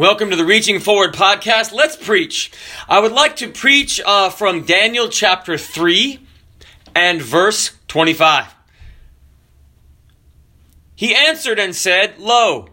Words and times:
Welcome 0.00 0.30
to 0.30 0.36
the 0.36 0.46
Reaching 0.46 0.80
Forward 0.80 1.12
podcast. 1.12 1.74
Let's 1.74 1.94
preach. 1.94 2.50
I 2.88 3.00
would 3.00 3.12
like 3.12 3.36
to 3.36 3.50
preach 3.50 4.00
uh, 4.02 4.30
from 4.30 4.64
Daniel 4.64 5.10
chapter 5.10 5.58
3 5.58 6.26
and 6.94 7.20
verse 7.20 7.72
25. 7.88 8.54
He 10.94 11.14
answered 11.14 11.58
and 11.58 11.76
said, 11.76 12.18
Lo, 12.18 12.68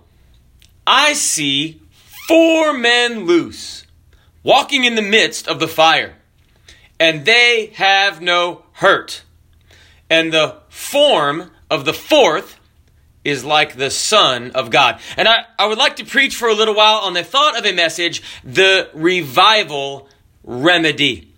I 0.88 1.12
see 1.12 1.82
four 2.30 2.72
men 2.72 3.26
loose, 3.26 3.86
walking 4.42 4.86
in 4.86 4.96
the 4.96 5.02
midst 5.02 5.50
of 5.50 5.60
the 5.60 5.68
fire, 5.68 6.16
and 6.98 7.26
they 7.26 7.74
have 7.74 8.22
no 8.22 8.64
hurt. 8.72 9.24
And 10.10 10.32
the 10.32 10.60
form 10.70 11.52
of 11.70 11.84
the 11.84 11.94
fourth 11.94 12.57
is 13.28 13.44
like 13.44 13.76
the 13.76 13.92
Son 13.92 14.52
of 14.52 14.72
God. 14.72 15.02
And 15.18 15.28
I, 15.28 15.44
I 15.60 15.68
would 15.68 15.78
like 15.78 15.98
to 15.98 16.06
preach 16.06 16.38
for 16.38 16.48
a 16.48 16.54
little 16.54 16.74
while 16.74 17.00
on 17.00 17.14
the 17.14 17.26
thought 17.26 17.60
of 17.60 17.66
a 17.66 17.74
message, 17.74 18.24
the 18.42 18.90
revival 18.94 20.08
remedy. 20.46 21.34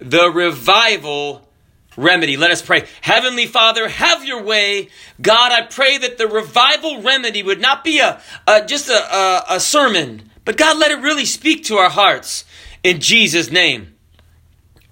The 0.00 0.30
revival 0.30 1.48
remedy. 1.96 2.36
Let 2.36 2.50
us 2.50 2.60
pray. 2.60 2.88
Heavenly 3.02 3.46
Father, 3.46 3.88
have 3.88 4.24
your 4.24 4.42
way. 4.42 4.88
God, 5.22 5.52
I 5.52 5.62
pray 5.62 5.96
that 5.98 6.18
the 6.18 6.26
revival 6.26 7.02
remedy 7.02 7.44
would 7.44 7.60
not 7.60 7.84
be 7.84 8.00
a, 8.00 8.20
a 8.48 8.66
just 8.66 8.88
a, 8.88 9.14
a, 9.14 9.44
a 9.50 9.60
sermon, 9.60 10.30
but 10.44 10.56
God, 10.56 10.76
let 10.76 10.90
it 10.90 11.00
really 11.00 11.24
speak 11.24 11.64
to 11.64 11.76
our 11.76 11.90
hearts. 11.90 12.44
In 12.82 13.00
Jesus' 13.00 13.50
name. 13.50 13.94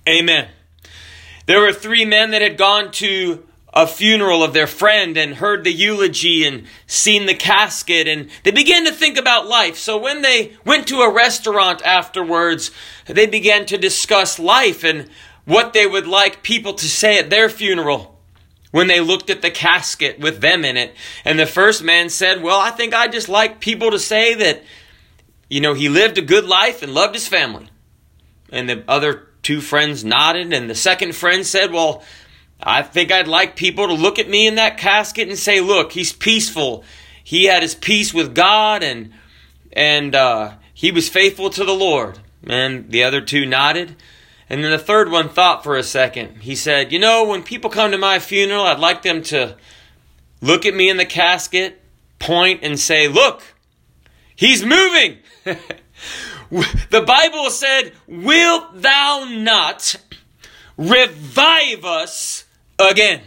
Amen. 0.09 0.49
There 1.47 1.61
were 1.61 1.73
three 1.73 2.05
men 2.05 2.31
that 2.31 2.43
had 2.43 2.57
gone 2.57 2.93
to 2.93 3.46
a 3.77 3.87
funeral 3.87 4.43
of 4.43 4.55
their 4.55 4.67
friend 4.67 5.19
and 5.19 5.35
heard 5.35 5.63
the 5.63 5.71
eulogy 5.71 6.47
and 6.47 6.67
seen 6.87 7.27
the 7.27 7.35
casket 7.35 8.09
and 8.09 8.31
they 8.43 8.51
began 8.51 8.87
to 8.87 8.91
think 8.91 9.19
about 9.19 9.47
life. 9.47 9.77
So 9.77 9.99
when 9.99 10.23
they 10.23 10.57
went 10.65 10.89
to 10.89 11.01
a 11.01 11.13
restaurant 11.13 11.83
afterwards, 11.85 12.71
they 13.05 13.27
began 13.27 13.67
to 13.67 13.77
discuss 13.77 14.39
life 14.39 14.83
and 14.83 15.11
what 15.45 15.75
they 15.75 15.87
would 15.87 16.07
like 16.07 16.43
people 16.43 16.73
to 16.73 16.89
say 16.89 17.19
at 17.19 17.29
their 17.29 17.51
funeral 17.51 18.19
when 18.71 18.87
they 18.87 19.01
looked 19.01 19.29
at 19.29 19.43
the 19.43 19.51
casket 19.51 20.21
with 20.21 20.41
them 20.41 20.65
in 20.65 20.79
it. 20.79 20.95
And 21.27 21.39
the 21.39 21.45
first 21.45 21.85
man 21.85 22.09
said, 22.09 22.43
Well, 22.43 22.59
I 22.59 22.71
think 22.71 22.95
I 22.95 23.09
just 23.09 23.29
like 23.29 23.61
people 23.61 23.91
to 23.91 23.99
say 23.99 24.35
that, 24.37 24.63
you 25.51 25.61
know, 25.61 25.75
he 25.75 25.91
lived 25.91 26.17
a 26.17 26.23
good 26.23 26.47
life 26.47 26.83
and 26.83 26.95
loved 26.95 27.15
his 27.15 27.29
family. 27.29 27.69
And 28.51 28.71
the 28.71 28.85
other 28.89 29.29
two 29.43 29.61
friends 29.61 30.03
nodded, 30.03 30.53
and 30.55 30.69
the 30.69 30.75
second 30.75 31.15
friend 31.15 31.45
said, 31.45 31.73
Well, 31.73 32.03
I 32.61 32.83
think 32.83 33.13
I'd 33.13 33.29
like 33.29 33.57
people 33.57 33.87
to 33.87 33.95
look 33.95 34.19
at 34.19 34.29
me 34.29 34.47
in 34.47 34.55
that 34.55 34.79
casket 34.79 35.29
and 35.29 35.39
say, 35.39 35.61
look, 35.61 35.93
he's 35.93 36.13
peaceful. 36.13 36.85
He 37.23 37.45
had 37.45 37.63
his 37.63 37.75
peace 37.75 38.15
with 38.15 38.35
God 38.35 38.83
and 38.83 39.13
and 39.73 40.15
uh, 40.15 40.55
he 40.73 40.91
was 40.91 41.09
faithful 41.09 41.51
to 41.51 41.65
the 41.65 41.75
Lord. 41.75 42.19
And 42.47 42.91
the 42.91 43.05
other 43.05 43.21
two 43.21 43.45
nodded. 43.45 43.97
And 44.49 44.65
then 44.65 44.71
the 44.71 44.79
third 44.79 45.11
one 45.11 45.29
thought 45.29 45.65
for 45.65 45.77
a 45.77 45.83
second. 45.83 46.43
He 46.43 46.55
said, 46.55 46.93
You 46.93 46.99
know, 46.99 47.25
when 47.25 47.43
people 47.43 47.69
come 47.69 47.91
to 47.91 47.99
my 47.99 48.19
funeral, 48.19 48.63
I'd 48.63 48.79
like 48.79 49.03
them 49.03 49.23
to 49.25 49.57
look 50.41 50.65
at 50.65 50.75
me 50.75 50.89
in 50.89 50.97
the 50.97 51.05
casket, 51.05 51.83
point, 52.19 52.61
and 52.63 52.79
say, 52.79 53.09
Look, 53.09 53.43
he's 54.35 54.65
moving. 54.65 55.19
the 55.45 57.05
Bible 57.07 57.51
said, 57.51 57.93
Wilt 58.07 58.81
thou 58.81 59.27
not 59.29 59.97
revive 60.79 61.85
us 61.85 62.45
again, 62.79 63.23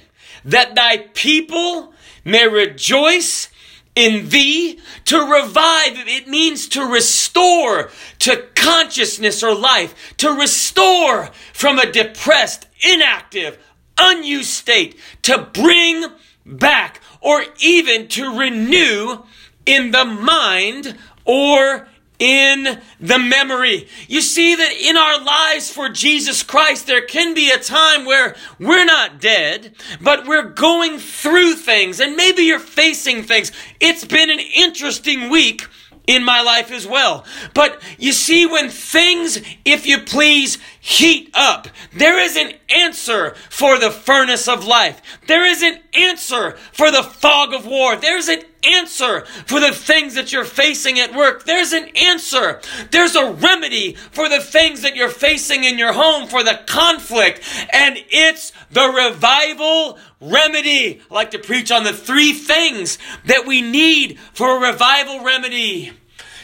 that 0.46 0.76
thy 0.76 0.98
people 0.98 1.94
may 2.24 2.48
rejoice 2.48 3.50
in 3.96 4.30
thee. 4.30 4.80
To 5.06 5.20
revive, 5.20 6.08
it 6.08 6.28
means 6.28 6.68
to 6.70 6.84
restore 6.86 7.90
to 8.20 8.46
consciousness 8.56 9.44
or 9.44 9.56
life, 9.56 10.16
to 10.18 10.30
restore 10.32 11.32
from 11.54 11.80
a 11.80 11.92
depressed, 11.92 12.68
inactive, 12.82 13.58
unused 13.98 14.50
state, 14.50 14.98
to 15.24 15.50
bring 15.54 16.06
back, 16.46 17.02
or 17.22 17.44
even 17.60 18.08
to 18.10 18.38
renew 18.38 19.24
in 19.66 19.92
the 19.92 20.06
mind 20.06 20.96
or 21.26 21.88
in 22.20 22.82
the 23.00 23.18
memory. 23.18 23.88
You 24.08 24.22
see 24.22 24.56
that 24.56 24.74
in 24.74 24.98
our 24.98 25.24
lives 25.24 25.72
for 25.72 25.90
Jesus 25.90 26.44
Christ, 26.44 26.86
there 26.86 27.02
can 27.02 27.34
be 27.34 27.50
a 27.50 27.58
time 27.58 28.06
where 28.06 28.36
we're 28.60 28.86
not 28.86 29.22
dead, 29.22 29.74
but 30.02 30.28
we're 30.28 30.50
going 30.50 31.00
through 31.00 31.56
things, 31.56 32.00
and 32.00 32.16
maybe 32.16 32.44
you're 32.44 32.60
facing 32.60 33.24
things. 33.24 33.52
It's 33.80 34.06
been 34.06 34.30
an 34.30 34.40
interesting 34.40 35.30
week 35.30 35.66
in 36.10 36.24
my 36.24 36.42
life 36.42 36.72
as 36.72 36.88
well. 36.88 37.24
But 37.54 37.80
you 38.00 38.14
see, 38.14 38.48
when 38.48 38.70
things, 38.70 39.40
if 39.64 39.86
you 39.86 40.00
please, 40.00 40.58
heat 40.80 41.30
up, 41.36 41.68
there 41.94 42.20
is 42.20 42.36
an 42.36 42.54
answer 42.68 43.36
for 43.52 43.78
the 43.78 43.92
furnace 43.92 44.48
of 44.48 44.66
life. 44.66 45.02
There 45.28 45.46
is 45.46 45.62
an 45.62 45.80
answer 45.94 46.58
for 46.74 46.90
the 46.90 47.04
fog 47.04 47.54
of 47.54 47.68
war. 47.68 47.96
There's 47.96 48.28
an 48.28 48.42
answer 48.64 49.26
for 49.26 49.60
the 49.60 49.72
things 49.72 50.16
that 50.16 50.32
you're 50.32 50.46
facing 50.46 51.00
at 51.00 51.16
work. 51.16 51.46
There's 51.46 51.74
an 51.74 51.90
answer. 51.96 52.62
There's 52.92 53.16
a 53.16 53.32
remedy 53.32 53.94
for 53.94 54.30
the 54.30 54.40
things 54.40 54.82
that 54.82 54.96
you're 54.96 55.10
facing 55.10 55.64
in 55.64 55.78
your 55.78 55.94
home, 55.94 56.28
for 56.28 56.44
the 56.44 56.60
conflict. 56.68 57.42
And 57.72 57.98
it's 58.10 58.52
the 58.72 58.88
revival 58.88 59.98
remedy. 60.22 61.02
I 61.10 61.14
like 61.14 61.32
to 61.32 61.40
preach 61.40 61.72
on 61.72 61.84
the 61.84 61.94
three 61.94 62.34
things 62.34 62.98
that 63.26 63.46
we 63.46 63.62
need 63.62 64.20
for 64.34 64.58
a 64.58 64.72
revival 64.72 65.24
remedy 65.24 65.94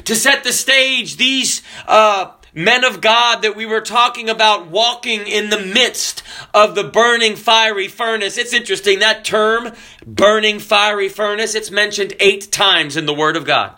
to 0.05 0.15
set 0.15 0.43
the 0.43 0.53
stage, 0.53 1.17
these 1.17 1.61
uh, 1.87 2.31
men 2.55 2.83
of 2.83 3.01
God 3.01 3.43
that 3.43 3.55
we 3.55 3.65
were 3.65 3.81
talking 3.81 4.29
about 4.29 4.67
walking 4.67 5.27
in 5.27 5.49
the 5.49 5.59
midst 5.59 6.23
of 6.53 6.73
the 6.73 6.85
burning 6.85 7.35
fiery 7.35 7.87
furnace. 7.87 8.37
It's 8.37 8.53
interesting, 8.53 8.99
that 8.99 9.25
term, 9.25 9.73
burning 10.07 10.59
fiery 10.59 11.09
furnace, 11.09 11.53
it's 11.53 11.69
mentioned 11.69 12.15
eight 12.19 12.51
times 12.51 12.97
in 12.97 13.05
the 13.05 13.13
Word 13.13 13.35
of 13.35 13.45
God. 13.45 13.75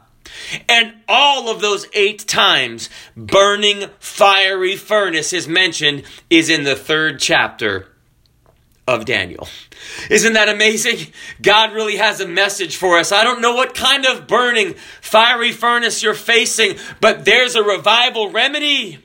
And 0.70 0.94
all 1.08 1.50
of 1.50 1.62
those 1.62 1.88
eight 1.94 2.28
times, 2.28 2.90
burning 3.16 3.90
fiery 4.00 4.76
furnace 4.76 5.34
is 5.34 5.48
mentioned, 5.48 6.04
is 6.30 6.50
in 6.50 6.64
the 6.64 6.76
third 6.76 7.20
chapter 7.20 7.88
of 8.88 9.06
Daniel. 9.06 9.48
Isn't 10.10 10.34
that 10.34 10.48
amazing? 10.48 11.12
God 11.42 11.74
really 11.74 11.98
has 11.98 12.22
a 12.22 12.28
message 12.28 12.78
for 12.78 12.98
us. 12.98 13.12
I 13.12 13.24
don't 13.24 13.42
know 13.42 13.54
what 13.54 13.76
kind 13.76 14.06
of 14.06 14.28
burning, 14.28 14.76
fiery 15.02 15.52
furnace 15.52 16.02
you're 16.02 16.14
facing, 16.14 16.78
but 17.02 17.26
there's 17.26 17.56
a 17.56 17.64
revival 17.64 18.32
remedy. 18.32 19.00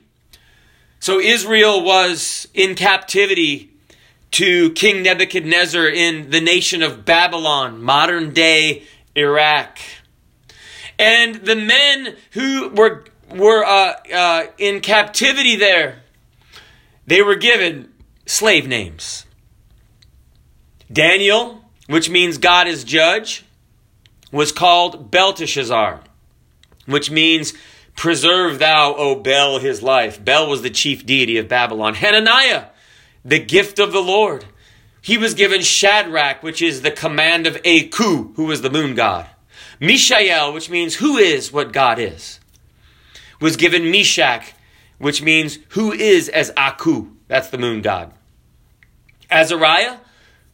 So 1.00 1.19
Israel 1.19 1.82
was 1.82 2.47
in 2.54 2.76
captivity 2.76 3.71
to 4.32 4.71
King 4.71 5.03
Nebuchadnezzar 5.03 5.88
in 5.88 6.31
the 6.31 6.41
nation 6.41 6.82
of 6.82 7.04
Babylon, 7.04 7.82
modern 7.82 8.32
day 8.32 8.84
Iraq. 9.16 9.78
And 10.98 11.34
the 11.34 11.56
men 11.56 12.16
who 12.31 12.69
were, 12.69 13.04
were 13.31 13.65
uh, 13.65 13.94
uh, 14.15 14.47
in 14.59 14.81
captivity 14.81 15.56
there, 15.56 16.03
they 17.06 17.21
were 17.21 17.34
given 17.34 17.92
slave 18.25 18.69
names. 18.69 19.26
Daniel, 20.92 21.64
which 21.86 22.10
means 22.10 22.38
God 22.38 22.66
is 22.66 22.84
judge, 22.84 23.44
was 24.30 24.53
called 24.53 25.10
Belteshazzar, 25.10 26.00
which 26.86 27.10
means 27.10 27.54
preserve 27.97 28.58
thou, 28.58 28.94
O 28.94 29.14
Bel, 29.14 29.58
his 29.58 29.82
life. 29.82 30.22
Bel 30.22 30.48
was 30.48 30.62
the 30.62 30.70
chief 30.70 31.04
deity 31.06 31.36
of 31.36 31.48
Babylon. 31.48 31.94
Hananiah, 31.94 32.66
the 33.25 33.38
gift 33.38 33.78
of 33.78 33.92
the 33.92 34.03
Lord. 34.03 34.44
He 35.00 35.19
was 35.19 35.34
given 35.34 35.62
Shadrach, 35.62 36.42
which 36.42 36.62
is 36.62 36.82
the 36.82 36.91
command 36.91 37.47
of 37.47 37.56
Aku, 37.64 38.32
who 38.34 38.44
was 38.44 38.62
the 38.62 38.70
moon 38.70 38.94
god. 38.94 39.28
Mishael, 39.80 40.53
which 40.53 40.70
means 40.70 40.94
who 40.97 41.16
is 41.16 41.53
what 41.53 41.72
God 41.72 41.98
is, 41.98 42.38
was 43.41 43.56
given 43.56 43.91
Meshach, 43.91 44.54
which 44.98 45.21
means 45.21 45.59
who 45.71 45.92
is 45.92 46.28
as 46.28 46.53
Aku. 46.56 47.09
That's 47.27 47.50
the 47.50 47.59
moon 47.59 47.83
god. 47.83 48.12
Azariah, 49.28 49.97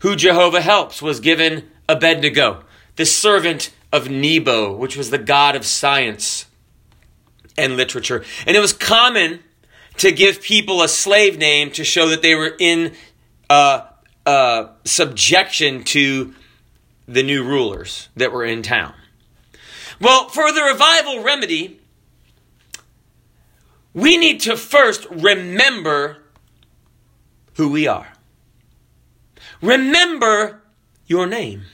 who 0.00 0.16
Jehovah 0.16 0.60
helps, 0.60 1.02
was 1.02 1.20
given 1.20 1.68
Abednego, 1.88 2.64
the 2.96 3.06
servant 3.06 3.70
of 3.92 4.10
Nebo, 4.10 4.74
which 4.76 4.96
was 4.96 5.10
the 5.10 5.18
god 5.18 5.56
of 5.56 5.64
science 5.64 6.46
and 7.56 7.76
literature. 7.76 8.24
And 8.46 8.56
it 8.56 8.60
was 8.60 8.72
common 8.72 9.40
to 9.96 10.12
give 10.12 10.40
people 10.40 10.82
a 10.82 10.88
slave 10.88 11.38
name 11.38 11.70
to 11.72 11.84
show 11.84 12.08
that 12.08 12.22
they 12.22 12.34
were 12.34 12.54
in 12.58 12.94
uh, 13.50 13.82
uh, 14.24 14.68
subjection 14.84 15.82
to 15.84 16.34
the 17.06 17.22
new 17.22 17.42
rulers 17.42 18.08
that 18.16 18.32
were 18.32 18.44
in 18.44 18.62
town. 18.62 18.94
Well, 20.00 20.28
for 20.28 20.52
the 20.52 20.62
revival 20.62 21.22
remedy, 21.22 21.80
we 23.94 24.16
need 24.16 24.40
to 24.40 24.56
first 24.56 25.06
remember 25.10 26.18
who 27.54 27.70
we 27.70 27.88
are. 27.88 28.12
Remember 29.60 30.62
your 31.06 31.26
name. 31.26 31.64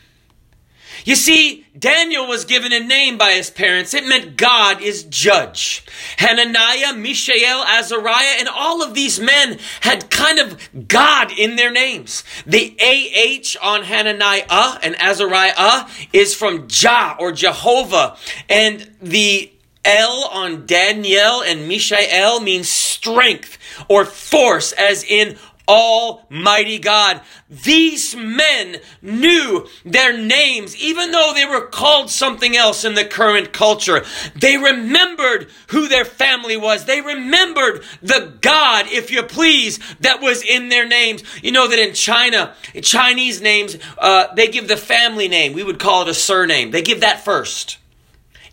You 1.05 1.17
see, 1.17 1.67
Daniel 1.79 2.27
was 2.27 2.45
given 2.45 2.73
a 2.73 2.81
name 2.81 3.19
by 3.19 3.33
his 3.33 3.51
parents. 3.51 3.93
It 3.93 4.07
meant 4.07 4.37
God 4.37 4.81
is 4.81 5.03
judge. 5.03 5.85
Hananiah, 6.19 6.95
Mishael, 6.95 7.63
Azariah, 7.63 8.37
and 8.39 8.49
all 8.49 8.83
of 8.83 8.95
these 8.95 9.21
men 9.21 9.59
had 9.81 10.09
kind 10.09 10.39
of 10.39 10.89
God 10.89 11.31
in 11.37 11.57
their 11.57 11.71
names. 11.71 12.25
The 12.47 12.77
AH 12.81 13.59
on 13.61 13.83
Hananiah 13.83 14.79
and 14.83 14.97
Azariah 15.01 15.87
is 16.13 16.35
from 16.35 16.69
Jah 16.69 17.17
or 17.19 17.33
Jehovah. 17.33 18.17
And 18.49 18.91
the 19.03 19.51
L 19.85 20.29
on 20.33 20.65
Daniel 20.65 21.43
and 21.43 21.69
Mishael 21.69 22.41
means 22.41 22.71
strength 22.71 23.59
or 23.89 24.07
force, 24.07 24.73
as 24.73 25.05
in 25.05 25.37
Almighty 25.67 26.79
God. 26.79 27.23
These 27.49 28.15
men 28.15 28.77
knew 29.01 29.67
their 29.85 30.17
names, 30.17 30.77
even 30.77 31.11
though 31.11 31.33
they 31.35 31.47
were 31.47 31.67
called 31.67 32.11
something 32.11 32.57
else 32.57 32.85
in 32.85 32.95
the 32.95 33.05
current 33.05 33.53
culture. 33.53 34.05
They 34.35 34.57
remembered 34.57 35.49
who 35.69 35.89
their 35.89 36.05
family 36.05 36.57
was. 36.57 36.85
They 36.85 37.01
remembered 37.01 37.83
the 38.03 38.35
God, 38.41 38.87
if 38.89 39.11
you 39.11 39.23
please, 39.23 39.79
that 40.01 40.21
was 40.21 40.43
in 40.43 40.69
their 40.69 40.87
names. 40.87 41.23
You 41.43 41.53
know 41.53 41.69
that 41.69 41.79
in 41.79 41.95
China, 41.95 42.55
Chinese 42.83 43.41
names, 43.41 43.79
uh, 43.99 44.35
they 44.35 44.49
give 44.49 44.69
the 44.69 44.77
family 44.77 45.29
name. 45.29 45.55
We 45.55 45.65
would 45.65 45.79
call 45.79 46.03
it 46.03 46.09
a 46.09 46.15
surname. 46.15 46.71
They 46.71 46.83
give 46.83 47.01
that 47.01 47.25
first. 47.25 47.79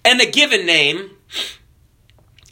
And 0.05 0.19
the 0.19 0.31
given 0.31 0.65
name 0.65 1.11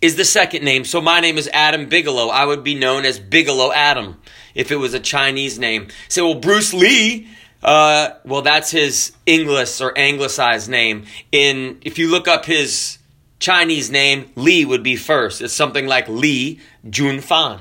is 0.02 0.16
the 0.16 0.26
second 0.26 0.64
name. 0.64 0.86
So 0.86 1.02
my 1.02 1.20
name 1.20 1.38
is 1.38 1.50
Adam 1.52 1.88
Bigelow. 1.88 2.28
I 2.28 2.46
would 2.46 2.64
be 2.64 2.76
known 2.76 3.06
as 3.06 3.20
Bigelow 3.20 3.72
Adam 3.72 4.18
if 4.56 4.72
it 4.72 4.78
was 4.78 4.94
a 4.94 5.00
Chinese 5.00 5.60
name. 5.60 5.88
Say, 6.08 6.22
well, 6.22 6.36
Bruce 6.36 6.74
Lee. 6.74 7.28
Uh, 7.62 8.12
well, 8.24 8.42
that's 8.42 8.72
his 8.72 9.12
English 9.26 9.82
or 9.82 9.98
anglicized 9.98 10.70
name. 10.70 11.06
In 11.32 11.80
if 11.82 12.00
you 12.00 12.10
look 12.10 12.28
up 12.28 12.46
his 12.46 13.00
Chinese 13.40 13.90
name, 13.90 14.32
Lee 14.36 14.66
would 14.66 14.84
be 14.84 14.96
first. 14.96 15.42
It's 15.42 15.54
something 15.54 15.86
like 15.88 16.08
Lee 16.08 16.60
Junfan. 16.86 17.60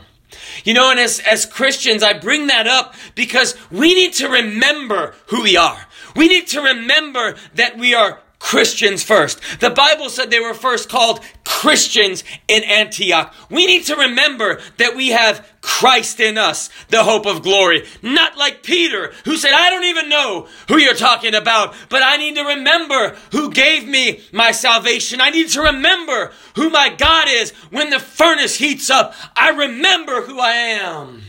You 0.64 0.74
know, 0.74 0.90
and 0.90 1.00
as, 1.00 1.20
as 1.20 1.46
Christians, 1.46 2.02
I 2.02 2.12
bring 2.12 2.48
that 2.48 2.66
up 2.66 2.94
because 3.14 3.56
we 3.70 3.94
need 3.94 4.12
to 4.14 4.28
remember 4.28 5.14
who 5.28 5.42
we 5.42 5.56
are. 5.56 5.86
We 6.14 6.28
need 6.28 6.48
to 6.48 6.60
remember 6.60 7.36
that 7.54 7.78
we 7.78 7.94
are 7.94 8.20
Christians 8.48 9.02
first. 9.02 9.42
The 9.60 9.68
Bible 9.68 10.08
said 10.08 10.30
they 10.30 10.40
were 10.40 10.54
first 10.54 10.88
called 10.88 11.20
Christians 11.44 12.24
in 12.48 12.64
Antioch. 12.64 13.34
We 13.50 13.66
need 13.66 13.84
to 13.84 13.94
remember 13.94 14.62
that 14.78 14.96
we 14.96 15.08
have 15.08 15.46
Christ 15.60 16.18
in 16.18 16.38
us, 16.38 16.70
the 16.88 17.04
hope 17.04 17.26
of 17.26 17.42
glory. 17.42 17.84
Not 18.00 18.38
like 18.38 18.62
Peter, 18.62 19.12
who 19.26 19.36
said, 19.36 19.52
I 19.52 19.68
don't 19.68 19.84
even 19.84 20.08
know 20.08 20.48
who 20.66 20.78
you're 20.78 20.94
talking 20.94 21.34
about, 21.34 21.74
but 21.90 22.02
I 22.02 22.16
need 22.16 22.36
to 22.36 22.42
remember 22.42 23.18
who 23.32 23.50
gave 23.50 23.86
me 23.86 24.22
my 24.32 24.52
salvation. 24.52 25.20
I 25.20 25.28
need 25.28 25.50
to 25.50 25.60
remember 25.60 26.32
who 26.56 26.70
my 26.70 26.88
God 26.88 27.28
is. 27.28 27.50
When 27.68 27.90
the 27.90 28.00
furnace 28.00 28.56
heats 28.56 28.88
up, 28.88 29.14
I 29.36 29.50
remember 29.50 30.22
who 30.22 30.40
I 30.40 30.52
am. 30.52 31.27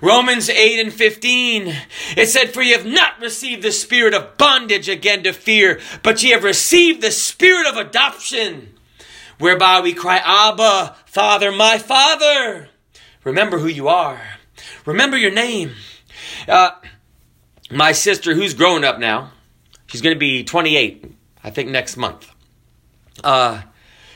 Romans 0.00 0.48
8 0.48 0.80
and 0.80 0.92
15. 0.92 1.74
It 2.16 2.26
said, 2.28 2.52
For 2.52 2.62
ye 2.62 2.72
have 2.72 2.86
not 2.86 3.20
received 3.20 3.62
the 3.62 3.72
spirit 3.72 4.14
of 4.14 4.36
bondage 4.36 4.88
again 4.88 5.22
to 5.24 5.32
fear, 5.32 5.80
but 6.02 6.22
ye 6.22 6.30
have 6.30 6.44
received 6.44 7.02
the 7.02 7.10
spirit 7.10 7.66
of 7.66 7.76
adoption, 7.76 8.74
whereby 9.38 9.80
we 9.80 9.92
cry, 9.92 10.20
Abba, 10.24 10.96
Father, 11.06 11.52
my 11.52 11.78
Father. 11.78 12.68
Remember 13.24 13.58
who 13.58 13.68
you 13.68 13.88
are. 13.88 14.20
Remember 14.84 15.16
your 15.16 15.32
name. 15.32 15.72
Uh, 16.46 16.70
my 17.70 17.92
sister, 17.92 18.34
who's 18.34 18.54
grown 18.54 18.84
up 18.84 18.98
now, 18.98 19.32
she's 19.86 20.02
going 20.02 20.14
to 20.14 20.20
be 20.20 20.44
28, 20.44 21.12
I 21.42 21.50
think 21.50 21.70
next 21.70 21.96
month. 21.96 22.30
Uh, 23.22 23.62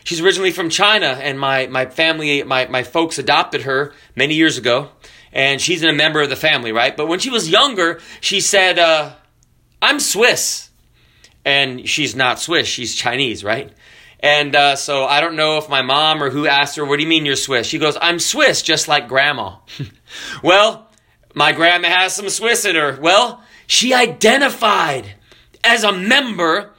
she's 0.04 0.20
originally 0.20 0.50
from 0.50 0.68
China, 0.68 1.06
and 1.06 1.38
my, 1.40 1.66
my 1.66 1.86
family, 1.86 2.42
my, 2.42 2.66
my 2.66 2.82
folks 2.82 3.18
adopted 3.18 3.62
her 3.62 3.94
many 4.14 4.34
years 4.34 4.58
ago 4.58 4.90
and 5.32 5.60
she's 5.60 5.82
a 5.82 5.92
member 5.92 6.20
of 6.20 6.30
the 6.30 6.36
family, 6.36 6.72
right? 6.72 6.96
But 6.96 7.06
when 7.06 7.18
she 7.18 7.30
was 7.30 7.48
younger, 7.48 8.00
she 8.20 8.40
said, 8.40 8.78
uh, 8.78 9.12
I'm 9.80 10.00
Swiss. 10.00 10.70
And 11.44 11.88
she's 11.88 12.14
not 12.14 12.40
Swiss, 12.40 12.66
she's 12.66 12.94
Chinese, 12.94 13.42
right? 13.42 13.72
And 14.20 14.54
uh, 14.56 14.76
so 14.76 15.04
I 15.04 15.20
don't 15.20 15.36
know 15.36 15.58
if 15.58 15.68
my 15.68 15.82
mom 15.82 16.22
or 16.22 16.30
who 16.30 16.46
asked 16.46 16.76
her, 16.76 16.84
What 16.84 16.96
do 16.96 17.02
you 17.02 17.08
mean 17.08 17.24
you're 17.24 17.36
Swiss? 17.36 17.66
She 17.66 17.78
goes, 17.78 17.96
I'm 18.00 18.18
Swiss, 18.18 18.62
just 18.62 18.88
like 18.88 19.08
grandma. 19.08 19.56
well, 20.42 20.90
my 21.34 21.52
grandma 21.52 21.88
has 21.88 22.14
some 22.14 22.28
Swiss 22.28 22.64
in 22.64 22.74
her. 22.74 22.98
Well, 23.00 23.42
she 23.66 23.94
identified 23.94 25.14
as 25.62 25.84
a 25.84 25.92
member 25.92 26.72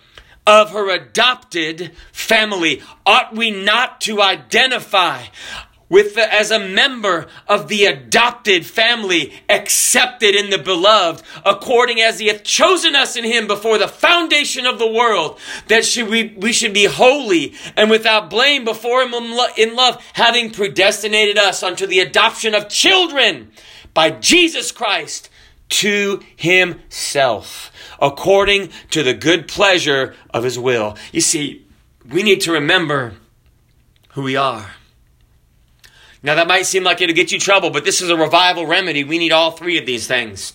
of 0.45 0.71
her 0.71 0.89
adopted 0.89 1.91
family. 2.11 2.81
Ought 3.05 3.35
we 3.35 3.51
not 3.51 4.01
to 4.01 4.21
identify 4.21 5.25
with 5.89 6.15
the, 6.15 6.33
as 6.33 6.51
a 6.51 6.59
member 6.59 7.27
of 7.47 7.67
the 7.67 7.85
adopted 7.85 8.65
family, 8.65 9.33
accepted 9.49 10.35
in 10.35 10.51
the 10.51 10.57
beloved, 10.57 11.23
according 11.43 11.99
as 11.99 12.19
he 12.19 12.27
hath 12.27 12.43
chosen 12.43 12.95
us 12.95 13.15
in 13.15 13.23
him 13.23 13.47
before 13.47 13.77
the 13.77 13.87
foundation 13.87 14.65
of 14.65 14.77
the 14.77 14.87
world, 14.87 15.39
that 15.67 15.83
should 15.83 16.07
we, 16.07 16.35
we 16.37 16.53
should 16.53 16.73
be 16.73 16.85
holy 16.85 17.53
and 17.75 17.89
without 17.89 18.29
blame 18.29 18.63
before 18.63 19.01
him 19.01 19.13
in 19.57 19.75
love, 19.75 20.03
having 20.13 20.51
predestinated 20.51 21.37
us 21.37 21.63
unto 21.63 21.87
the 21.87 21.99
adoption 21.99 22.53
of 22.53 22.69
children 22.69 23.51
by 23.93 24.11
Jesus 24.11 24.71
Christ 24.71 25.29
to 25.69 26.21
himself, 26.35 27.71
according 27.99 28.69
to 28.91 29.03
the 29.03 29.13
good 29.13 29.47
pleasure 29.47 30.15
of 30.31 30.43
his 30.43 30.57
will. 30.57 30.97
You 31.11 31.21
see, 31.21 31.65
we 32.07 32.23
need 32.23 32.41
to 32.41 32.51
remember 32.51 33.13
who 34.09 34.23
we 34.23 34.35
are. 34.35 34.75
Now, 36.21 36.35
that 36.35 36.47
might 36.47 36.65
seem 36.65 36.83
like 36.83 37.01
it'll 37.01 37.15
get 37.15 37.31
you 37.31 37.39
trouble, 37.39 37.69
but 37.69 37.85
this 37.85 38.01
is 38.01 38.09
a 38.09 38.17
revival 38.17 38.65
remedy. 38.65 39.03
We 39.03 39.17
need 39.17 39.31
all 39.31 39.51
three 39.51 39.77
of 39.77 39.85
these 39.85 40.05
things. 40.05 40.53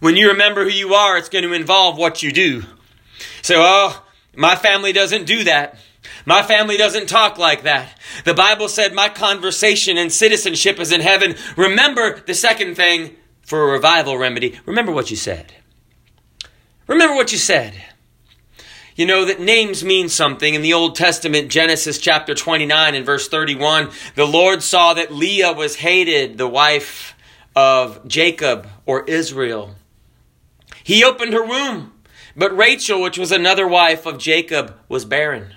When 0.00 0.16
you 0.16 0.28
remember 0.28 0.64
who 0.64 0.70
you 0.70 0.94
are, 0.94 1.16
it's 1.16 1.28
going 1.28 1.44
to 1.44 1.52
involve 1.52 1.96
what 1.96 2.22
you 2.22 2.30
do. 2.30 2.62
So, 3.42 3.56
oh, 3.58 4.02
my 4.36 4.54
family 4.54 4.92
doesn't 4.92 5.24
do 5.24 5.44
that. 5.44 5.76
My 6.24 6.42
family 6.42 6.76
doesn't 6.76 7.08
talk 7.08 7.38
like 7.38 7.62
that. 7.62 7.98
The 8.24 8.34
Bible 8.34 8.68
said 8.68 8.92
my 8.92 9.08
conversation 9.08 9.96
and 9.96 10.12
citizenship 10.12 10.78
is 10.78 10.92
in 10.92 11.00
heaven. 11.00 11.34
Remember 11.56 12.20
the 12.20 12.34
second 12.34 12.74
thing 12.74 13.16
for 13.42 13.62
a 13.62 13.72
revival 13.72 14.18
remedy. 14.18 14.60
Remember 14.66 14.92
what 14.92 15.10
you 15.10 15.16
said. 15.16 15.54
Remember 16.86 17.14
what 17.14 17.32
you 17.32 17.38
said. 17.38 17.82
You 18.98 19.06
know 19.06 19.26
that 19.26 19.38
names 19.38 19.84
mean 19.84 20.08
something. 20.08 20.54
In 20.54 20.62
the 20.62 20.72
Old 20.72 20.96
Testament, 20.96 21.52
Genesis 21.52 21.98
chapter 21.98 22.34
29 22.34 22.96
and 22.96 23.06
verse 23.06 23.28
31, 23.28 23.90
the 24.16 24.26
Lord 24.26 24.60
saw 24.60 24.92
that 24.94 25.14
Leah 25.14 25.52
was 25.52 25.76
hated, 25.76 26.36
the 26.36 26.48
wife 26.48 27.14
of 27.54 28.08
Jacob 28.08 28.66
or 28.86 29.04
Israel. 29.04 29.76
He 30.82 31.04
opened 31.04 31.32
her 31.32 31.44
womb, 31.44 31.92
but 32.34 32.56
Rachel, 32.56 33.00
which 33.00 33.16
was 33.16 33.30
another 33.30 33.68
wife 33.68 34.04
of 34.04 34.18
Jacob, 34.18 34.76
was 34.88 35.04
barren. 35.04 35.54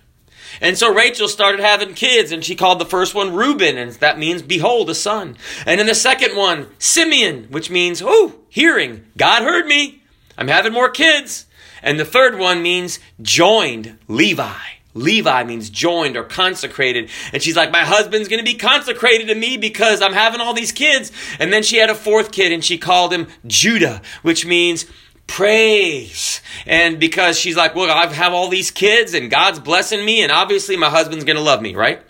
And 0.62 0.78
so 0.78 0.94
Rachel 0.94 1.28
started 1.28 1.62
having 1.62 1.96
kids, 1.96 2.32
and 2.32 2.46
she 2.46 2.56
called 2.56 2.78
the 2.78 2.86
first 2.86 3.16
one 3.16 3.34
Reuben, 3.34 3.76
and 3.76 3.92
that 3.94 4.20
means 4.20 4.44
behold, 4.44 4.88
a 4.92 4.94
son. 4.94 5.36
And 5.66 5.80
then 5.80 5.88
the 5.88 5.96
second 5.96 6.38
one, 6.38 6.68
Simeon, 6.78 7.48
which 7.50 7.72
means, 7.72 8.04
oh, 8.06 8.36
hearing. 8.50 9.08
God 9.18 9.42
heard 9.42 9.66
me. 9.66 10.04
I'm 10.38 10.48
having 10.48 10.74
more 10.74 10.90
kids. 10.90 11.48
And 11.82 12.00
the 12.00 12.06
third 12.06 12.38
one 12.38 12.62
means 12.62 13.00
joined, 13.22 13.98
Levi. 14.08 14.54
Levi 14.94 15.44
means 15.46 15.70
joined 15.70 16.18
or 16.18 16.24
consecrated. 16.24 17.10
And 17.32 17.42
she's 17.42 17.56
like, 17.56 17.72
My 17.72 17.86
husband's 17.86 18.28
going 18.28 18.44
to 18.44 18.52
be 18.52 18.58
consecrated 18.58 19.28
to 19.28 19.36
me 19.36 19.58
because 19.58 20.02
I'm 20.02 20.14
having 20.14 20.42
all 20.42 20.54
these 20.54 20.72
kids. 20.72 21.12
And 21.40 21.52
then 21.52 21.64
she 21.64 21.78
had 21.78 21.90
a 21.90 21.96
fourth 21.96 22.32
kid 22.32 22.52
and 22.52 22.64
she 22.64 22.78
called 22.78 23.14
him 23.14 23.28
Judah, 23.48 24.02
which 24.22 24.46
means 24.46 24.86
praise. 25.28 26.42
And 26.66 27.00
because 27.00 27.40
she's 27.40 27.56
like, 27.56 27.74
Well, 27.74 27.90
I 27.90 28.06
have 28.14 28.34
all 28.34 28.50
these 28.50 28.72
kids 28.72 29.14
and 29.14 29.32
God's 29.32 29.60
blessing 29.60 30.06
me, 30.06 30.22
and 30.22 30.32
obviously 30.32 30.76
my 30.76 30.90
husband's 30.90 31.26
going 31.26 31.38
to 31.38 31.44
love 31.44 31.62
me, 31.62 31.76
right? 31.76 32.02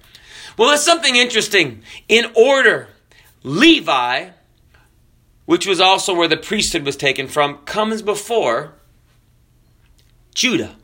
Well, 0.58 0.70
that's 0.70 0.84
something 0.84 1.16
interesting. 1.16 1.84
In 2.08 2.25
order, 2.36 2.90
Levi, 3.44 4.30
which 5.46 5.66
was 5.66 5.80
also 5.80 6.13
where 6.13 6.28
the 6.28 6.38
priesthood 6.38 6.84
was 6.84 6.98
taken 6.98 7.28
from, 7.28 7.60
comes 7.60 8.01
before 8.01 8.74
Judah, 10.34 10.76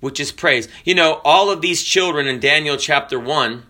which 0.00 0.20
is 0.20 0.32
praise. 0.32 0.68
You 0.84 0.94
know, 0.94 1.20
all 1.24 1.50
of 1.50 1.60
these 1.60 1.82
children 1.82 2.26
in 2.26 2.40
Daniel 2.40 2.76
chapter 2.76 3.18
1, 3.18 3.64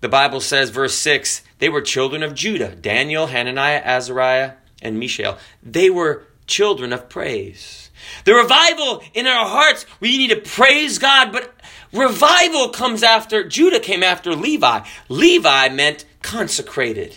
the 0.00 0.08
Bible 0.08 0.40
says, 0.40 0.70
verse 0.70 0.94
6, 0.94 1.42
they 1.58 1.68
were 1.68 1.80
children 1.80 2.22
of 2.22 2.34
Judah 2.34 2.74
Daniel, 2.74 3.28
Hananiah, 3.28 3.82
Azariah, 3.84 4.52
and 4.82 4.98
Mishael. 4.98 5.38
They 5.62 5.90
were 5.90 6.24
children 6.46 6.92
of 6.92 7.08
praise. 7.08 7.90
The 8.24 8.34
revival 8.34 9.02
in 9.14 9.26
our 9.26 9.46
hearts, 9.46 9.86
we 10.00 10.18
need 10.18 10.30
to 10.30 10.36
praise 10.36 10.98
God, 10.98 11.32
but 11.32 11.54
revival 11.92 12.68
comes 12.68 13.02
after, 13.02 13.42
Judah 13.48 13.80
came 13.80 14.02
after 14.02 14.34
Levi. 14.34 14.86
Levi 15.08 15.68
meant 15.70 16.04
consecrated. 16.22 17.16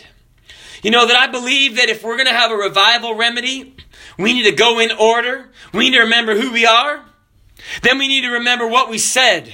You 0.82 0.90
know 0.90 1.06
that 1.06 1.16
I 1.16 1.26
believe 1.26 1.76
that 1.76 1.90
if 1.90 2.02
we're 2.02 2.16
going 2.16 2.26
to 2.26 2.32
have 2.32 2.50
a 2.50 2.56
revival 2.56 3.14
remedy, 3.14 3.76
We 4.18 4.32
need 4.32 4.44
to 4.44 4.52
go 4.52 4.78
in 4.78 4.90
order. 4.92 5.50
We 5.72 5.90
need 5.90 5.96
to 5.96 6.02
remember 6.02 6.38
who 6.38 6.52
we 6.52 6.66
are. 6.66 7.04
Then 7.82 7.98
we 7.98 8.08
need 8.08 8.22
to 8.22 8.30
remember 8.30 8.66
what 8.66 8.90
we 8.90 8.98
said. 8.98 9.52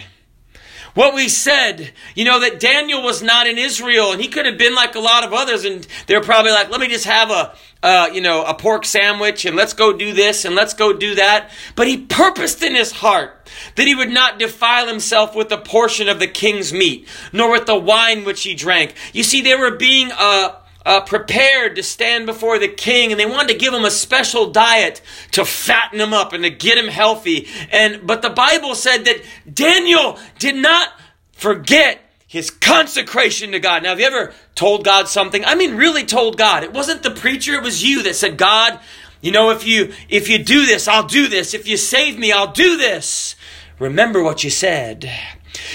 What 0.96 1.14
we 1.14 1.28
said, 1.28 1.92
you 2.14 2.25
know, 2.25 2.40
that 2.40 2.58
Daniel 2.58 3.02
was 3.02 3.22
not 3.22 3.46
in 3.46 3.58
Israel 3.58 4.12
and 4.12 4.20
he 4.20 4.28
could 4.28 4.46
have 4.46 4.56
been 4.56 4.75
like 4.75 4.94
a 4.94 4.98
lot 4.98 5.25
of 5.25 5.34
others 5.34 5.66
and 5.66 5.86
they're 6.06 6.22
probably 6.22 6.52
like, 6.52 6.70
let 6.70 6.80
me 6.80 6.88
just 6.88 7.04
have 7.04 7.30
a, 7.30 7.54
uh, 7.82 8.08
you 8.14 8.22
know, 8.22 8.42
a 8.46 8.54
pork 8.54 8.86
sandwich 8.86 9.44
and 9.44 9.56
let's 9.56 9.75
go 9.75 9.92
do 9.92 10.14
this 10.14 10.46
and 10.46 10.54
let's 10.54 10.72
go 10.72 10.94
do 10.94 11.16
that. 11.16 11.50
But 11.75 11.86
he 11.86 11.98
purposed 11.98 12.62
in 12.62 12.75
his 12.75 12.92
heart 12.92 13.50
that 13.75 13.86
he 13.86 13.94
would 13.94 14.08
not 14.08 14.38
defile 14.38 14.88
himself 14.88 15.36
with 15.36 15.52
a 15.52 15.58
portion 15.58 16.08
of 16.08 16.18
the 16.18 16.26
king's 16.26 16.72
meat, 16.72 17.06
nor 17.30 17.50
with 17.50 17.66
the 17.66 17.76
wine 17.76 18.25
which 18.25 18.42
he 18.44 18.54
drank. 18.54 18.94
You 19.12 19.22
see, 19.22 19.42
they 19.42 19.54
were 19.54 19.76
being, 19.76 20.10
uh, 20.16 20.54
uh, 20.86 21.00
prepared 21.00 21.74
to 21.74 21.82
stand 21.82 22.26
before 22.26 22.60
the 22.60 22.68
king, 22.68 23.10
and 23.10 23.18
they 23.18 23.26
wanted 23.26 23.48
to 23.48 23.58
give 23.58 23.74
him 23.74 23.84
a 23.84 23.90
special 23.90 24.50
diet 24.52 25.02
to 25.32 25.44
fatten 25.44 26.00
him 26.00 26.14
up 26.14 26.32
and 26.32 26.44
to 26.44 26.50
get 26.50 26.78
him 26.78 26.86
healthy. 26.86 27.48
And 27.72 28.06
but 28.06 28.22
the 28.22 28.30
Bible 28.30 28.76
said 28.76 29.04
that 29.04 29.20
Daniel 29.52 30.16
did 30.38 30.54
not 30.54 30.90
forget 31.32 31.98
his 32.28 32.50
consecration 32.50 33.50
to 33.50 33.58
God. 33.58 33.82
Now, 33.82 33.90
have 33.90 34.00
you 34.00 34.06
ever 34.06 34.32
told 34.54 34.84
God 34.84 35.08
something? 35.08 35.44
I 35.44 35.56
mean, 35.56 35.76
really 35.76 36.04
told 36.04 36.38
God. 36.38 36.62
It 36.62 36.72
wasn't 36.72 37.02
the 37.02 37.10
preacher; 37.10 37.54
it 37.54 37.64
was 37.64 37.82
you 37.82 38.04
that 38.04 38.14
said, 38.14 38.36
"God, 38.36 38.78
you 39.20 39.32
know, 39.32 39.50
if 39.50 39.66
you 39.66 39.92
if 40.08 40.28
you 40.28 40.38
do 40.38 40.66
this, 40.66 40.86
I'll 40.86 41.02
do 41.02 41.26
this. 41.26 41.52
If 41.52 41.66
you 41.66 41.76
save 41.76 42.16
me, 42.16 42.30
I'll 42.30 42.52
do 42.52 42.76
this." 42.76 43.34
Remember 43.80 44.22
what 44.22 44.44
you 44.44 44.50
said. 44.50 45.10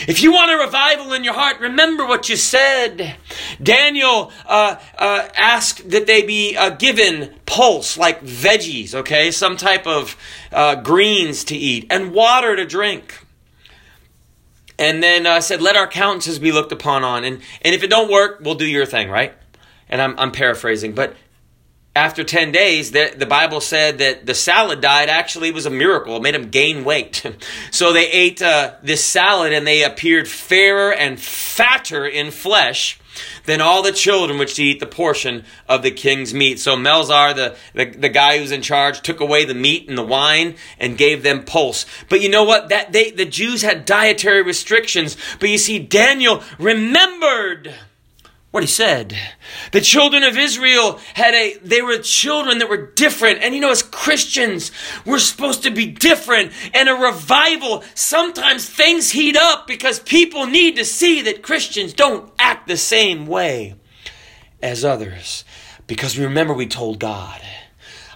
If 0.08 0.22
you 0.22 0.32
want 0.32 0.52
a 0.52 0.58
revival 0.58 1.14
in 1.14 1.24
your 1.24 1.34
heart, 1.34 1.60
remember 1.60 2.06
what 2.06 2.30
you 2.30 2.36
said. 2.36 3.16
Daniel 3.62 4.32
uh, 4.46 4.78
uh, 4.98 5.28
asked 5.36 5.90
that 5.90 6.08
they 6.08 6.24
be 6.24 6.56
uh, 6.58 6.72
given 6.72 7.34
pulse, 7.46 7.98
like 7.98 8.24
veggies, 8.24 8.94
okay, 8.94 9.32
some 9.32 9.58
type 9.58 9.86
of 9.86 10.18
uh, 10.52 10.76
greens 10.76 11.44
to 11.46 11.56
eat, 11.56 11.88
and 11.90 12.14
water 12.14 12.56
to 12.56 12.66
drink. 12.66 13.26
And 14.80 15.04
then 15.04 15.28
uh, 15.28 15.42
said, 15.42 15.62
"Let 15.62 15.76
our 15.76 15.88
countenances 15.88 16.40
be 16.40 16.52
looked 16.52 16.72
upon 16.72 17.04
on, 17.04 17.24
and 17.24 17.42
and 17.62 17.76
if 17.76 17.84
it 17.84 17.90
don't 17.90 18.12
work, 18.12 18.40
we'll 18.42 18.56
do 18.56 18.66
your 18.66 18.86
thing, 18.86 19.10
right?" 19.10 19.34
And 19.90 20.02
I'm 20.02 20.18
I'm 20.18 20.32
paraphrasing, 20.32 20.94
but 20.94 21.16
after 21.96 22.24
10 22.24 22.54
days, 22.54 22.92
the, 22.92 23.14
the 23.18 23.26
Bible 23.26 23.60
said 23.60 23.98
that 23.98 24.26
the 24.26 24.34
salad 24.34 24.80
diet 24.80 25.10
actually 25.10 25.52
was 25.52 25.66
a 25.66 25.70
miracle. 25.70 26.16
It 26.16 26.24
made 26.24 26.36
them 26.36 26.50
gain 26.50 26.86
weight. 26.86 27.26
so 27.72 27.92
they 27.92 28.10
ate 28.10 28.42
uh, 28.42 28.76
this 28.82 29.04
salad 29.04 29.52
and 29.52 29.68
they 29.68 29.84
appeared 29.84 30.28
fairer 30.28 30.94
and 30.94 31.20
fatter 31.20 32.06
in 32.06 32.32
flesh 32.32 32.98
than 33.46 33.60
all 33.60 33.84
the 33.84 33.92
children 33.92 34.40
which 34.40 34.58
eat 34.58 34.80
the 34.80 34.86
portion 34.86 35.44
of 35.68 35.84
the 35.84 35.92
king's 35.92 36.34
meat. 36.34 36.60
So 36.60 36.78
Melzar, 36.78 37.36
the, 37.36 37.58
the, 37.74 37.86
the 37.86 38.10
guy 38.10 38.38
who's 38.38 38.52
in 38.52 38.62
charge, 38.62 39.02
took 39.02 39.20
away 39.20 39.44
the 39.44 39.54
meat 39.54 39.90
and 39.90 39.98
the 39.98 40.04
wine 40.04 40.56
and 40.80 40.98
gave 40.98 41.24
them 41.24 41.44
pulse. 41.44 41.86
But 42.08 42.22
you 42.22 42.30
know 42.30 42.46
what? 42.46 42.70
That 42.70 42.94
they 42.94 43.12
the 43.12 43.26
Jews 43.26 43.64
had 43.64 43.84
dietary 43.84 44.44
restrictions. 44.44 45.18
But 45.42 45.50
you 45.50 45.58
see, 45.58 45.78
Daniel 45.78 46.42
remembered 46.58 47.76
what 48.52 48.64
he 48.64 48.68
said. 48.68 49.18
The 49.72 49.82
children 49.82 50.24
of 50.24 50.38
Israel 50.38 51.00
had 51.14 51.34
a, 51.34 51.58
they 51.64 51.82
were 51.82 51.98
children 52.00 52.60
that 52.60 52.70
were 52.70 52.92
different. 52.92 53.42
And 53.42 53.56
you 53.56 53.62
know, 53.62 53.72
as 53.72 53.82
Christians, 53.82 54.72
we're 55.06 55.20
supposed 55.20 55.64
to 55.64 55.72
be 55.72 55.86
different. 55.88 56.52
And 56.74 56.90
a 56.90 56.94
revival, 56.94 57.84
sometimes 57.96 58.70
things 58.70 59.12
heat 59.12 59.38
up 59.38 59.68
because 59.68 60.00
people 60.00 60.46
need 60.48 60.76
to 60.76 60.86
see 60.86 61.22
that 61.24 61.42
Christians 61.42 61.94
don't 61.94 62.32
act 62.38 62.68
the 62.68 62.78
same 62.78 63.26
way 63.26 63.76
as 64.62 64.84
others. 64.84 65.46
Because 65.88 66.20
remember, 66.20 66.54
we 66.54 66.68
told 66.68 67.00
God. 67.00 67.42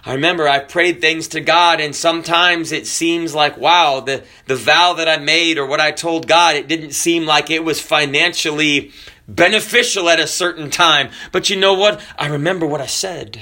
I 0.04 0.12
remember 0.12 0.46
I 0.46 0.60
prayed 0.60 1.00
things 1.00 1.26
to 1.28 1.40
God, 1.40 1.80
and 1.80 1.94
sometimes 1.94 2.70
it 2.70 2.86
seems 2.86 3.34
like, 3.34 3.58
wow, 3.58 3.98
the, 3.98 4.22
the 4.46 4.54
vow 4.54 4.92
that 4.92 5.08
I 5.08 5.16
made 5.16 5.58
or 5.58 5.66
what 5.66 5.80
I 5.80 5.90
told 5.90 6.28
God, 6.28 6.54
it 6.54 6.68
didn't 6.68 6.92
seem 6.92 7.26
like 7.26 7.50
it 7.50 7.64
was 7.64 7.80
financially 7.80 8.92
beneficial 9.28 10.08
at 10.08 10.20
a 10.20 10.26
certain 10.26 10.70
time. 10.70 11.10
But 11.32 11.50
you 11.50 11.56
know 11.56 11.74
what? 11.74 12.00
I 12.18 12.28
remember 12.28 12.66
what 12.66 12.80
I 12.80 12.86
said. 12.86 13.40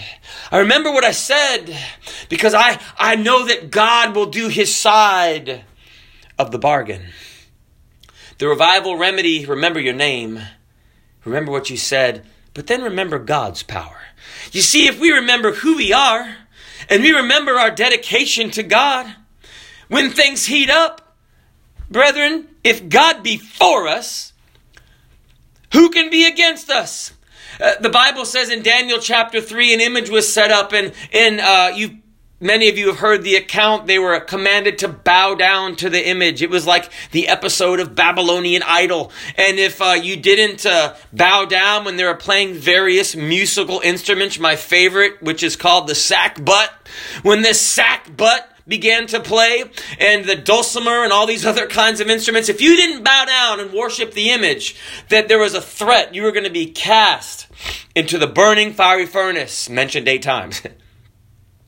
I 0.51 0.59
remember 0.59 0.91
what 0.91 1.05
I 1.05 1.13
said 1.13 1.77
because 2.29 2.55
I, 2.55 2.81
I 2.99 3.17
know 3.17 3.47
that 3.47 3.71
God 3.71 4.15
will 4.15 4.27
do 4.27 4.49
his 4.49 4.75
side 4.75 5.65
of 6.39 6.51
the 6.51 6.59
bargain. 6.59 7.03
The 8.39 8.49
revival 8.49 8.97
remedy, 8.97 9.47
remember 9.47 9.79
your 9.79 9.95
name. 9.95 10.41
Remember 11.25 11.53
what 11.53 11.71
you 11.71 11.77
said, 11.77 12.27
but 12.53 12.67
then 12.67 12.83
remember 12.83 13.19
God's 13.19 13.63
power. 13.63 14.01
You 14.53 14.61
see, 14.61 14.87
if 14.87 15.01
we 15.01 15.11
remember 15.11 15.53
who 15.53 15.77
we 15.77 15.93
are 15.93 16.37
and 16.89 17.03
we 17.03 17.13
remember 17.13 17.53
our 17.53 17.71
dedication 17.71 18.51
to 18.53 18.63
God, 18.63 19.15
when 19.89 20.11
things 20.11 20.47
heat 20.47 20.69
up, 20.69 21.17
brethren, 21.91 22.49
if 22.63 22.89
God 22.89 23.23
be 23.23 23.39
for 23.39 23.89
us, 23.89 24.34
who 25.75 25.91
can 25.91 26.09
be 26.09 26.27
against 26.27 26.71
us? 26.71 27.13
Uh, 27.61 27.75
the 27.81 27.91
Bible 27.91 28.25
says 28.25 28.49
in 28.49 28.63
Daniel 28.63 28.99
chapter 28.99 29.41
3, 29.41 29.75
an 29.75 29.81
image 29.81 30.09
was 30.09 30.33
set 30.33 30.51
up, 30.51 30.73
and, 30.73 30.93
and 31.13 31.41
uh, 31.41 31.73
you 31.77 31.99
Many 32.45 32.69
of 32.69 32.77
you 32.77 32.89
have 32.89 32.99
heard 32.99 33.23
the 33.23 33.37
account. 33.37 33.87
They 33.87 33.99
were 33.99 34.21
commanded 34.21 34.77
to 34.81 34.89
bow 34.89 35.35
down 35.35 35.77
to 35.77 35.89
the 35.89 36.07
image. 36.07 36.43
It 36.43 36.51
was 36.51 36.67
like 36.67 36.91
the 37.11 37.29
episode 37.29 37.81
of 37.81 37.95
Babylonian 37.95 38.63
Idol. 38.67 39.13
And 39.39 39.59
if 39.59 39.81
uh, 39.81 39.93
you 39.93 40.17
didn't 40.17 40.67
uh, 40.67 40.95
bow 41.11 41.47
down 41.47 41.87
when 41.87 41.97
they 41.97 42.05
were 42.05 42.15
playing 42.15 42.53
various 42.53 43.17
musical 43.17 43.81
instruments, 43.83 44.39
my 44.39 44.57
favorite, 44.57 45.23
which 45.23 45.43
is 45.43 45.57
called 45.57 45.87
the 45.87 45.95
sackbut, 45.95 46.69
when 47.23 47.41
this 47.41 47.79
sackbut 47.79 48.41
began 48.67 49.07
to 49.09 49.21
play 49.21 49.65
and 49.99 50.25
the 50.25 50.37
dulcimer 50.37 51.05
and 51.05 51.13
all 51.13 51.27
these 51.27 51.47
other 51.47 51.67
kinds 51.67 52.01
of 52.01 52.09
instruments, 52.09 52.49
if 52.49 52.61
you 52.61 52.77
didn't 52.77 53.05
bow 53.05 53.25
down 53.25 53.61
and 53.61 53.73
worship 53.73 54.13
the 54.13 54.31
image, 54.31 54.77
that 55.09 55.29
there 55.29 55.39
was 55.39 55.55
a 55.55 55.61
threat, 55.61 56.15
you 56.15 56.23
were 56.23 56.33
going 56.33 56.45
to 56.45 56.51
be 56.51 56.67
cast 56.67 57.47
into 57.95 58.19
the 58.19 58.27
burning 58.27 58.73
fiery 58.73 59.07
furnace, 59.07 59.69
mentioned 59.69 60.09
eight 60.09 60.23
times. 60.23 60.63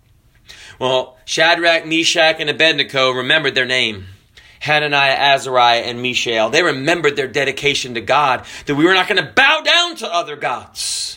well, 0.78 1.18
Shadrach, 1.24 1.86
Meshach, 1.86 2.36
and 2.40 2.50
Abednego 2.50 3.10
remembered 3.10 3.54
their 3.54 3.66
name. 3.66 4.06
Hananiah, 4.60 5.12
Azariah, 5.12 5.82
and 5.82 6.02
Mishael. 6.02 6.50
They 6.50 6.62
remembered 6.62 7.14
their 7.14 7.28
dedication 7.28 7.94
to 7.94 8.00
God, 8.00 8.44
that 8.64 8.74
we 8.74 8.84
were 8.84 8.94
not 8.94 9.06
going 9.06 9.22
to 9.22 9.32
bow 9.32 9.60
down 9.60 9.96
to 9.96 10.12
other 10.12 10.34
gods. 10.34 11.15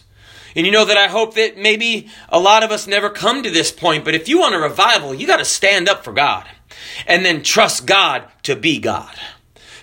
And 0.55 0.65
you 0.65 0.71
know 0.71 0.85
that 0.85 0.97
I 0.97 1.07
hope 1.07 1.35
that 1.35 1.57
maybe 1.57 2.09
a 2.29 2.39
lot 2.39 2.63
of 2.63 2.71
us 2.71 2.87
never 2.87 3.09
come 3.09 3.43
to 3.43 3.49
this 3.49 3.71
point, 3.71 4.05
but 4.05 4.15
if 4.15 4.27
you 4.27 4.39
want 4.39 4.55
a 4.55 4.59
revival, 4.59 5.13
you 5.13 5.27
got 5.27 5.37
to 5.37 5.45
stand 5.45 5.87
up 5.87 6.03
for 6.03 6.13
God 6.13 6.47
and 7.05 7.25
then 7.25 7.43
trust 7.43 7.85
God 7.85 8.23
to 8.43 8.55
be 8.55 8.79
God. 8.79 9.15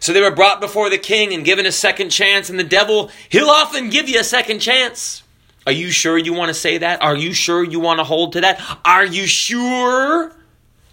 So 0.01 0.13
they 0.13 0.21
were 0.21 0.31
brought 0.31 0.61
before 0.61 0.91
the 0.91 0.99
king 0.99 1.33
and 1.33 1.45
given 1.45 1.67
a 1.67 1.73
second 1.73 2.11
chance, 2.11 2.51
and 2.51 2.59
the 2.59 2.65
devil, 2.65 3.11
he'll 3.29 3.49
often 3.49 3.91
give 3.91 4.09
you 4.09 4.21
a 4.21 4.25
second 4.25 4.61
chance. 4.61 5.23
Are 5.67 5.73
you 5.73 5.91
sure 5.91 6.17
you 6.17 6.33
want 6.33 6.49
to 6.49 6.55
say 6.55 6.79
that? 6.79 7.03
Are 7.03 7.17
you 7.17 7.33
sure 7.33 7.65
you 7.65 7.81
want 7.81 7.99
to 7.99 8.05
hold 8.05 8.35
to 8.35 8.43
that? 8.43 8.61
Are 8.85 9.05
you 9.05 9.27
sure 9.27 10.33